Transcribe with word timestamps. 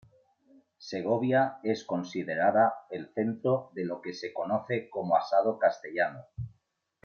Segovia 0.79 1.59
es 1.61 1.83
considerada 1.85 2.73
el 2.89 3.13
centro 3.13 3.69
de 3.75 3.85
lo 3.85 4.01
que 4.01 4.13
se 4.15 4.33
conoce 4.33 4.89
como 4.89 5.15
asado 5.15 5.59
castellano. 5.59 6.25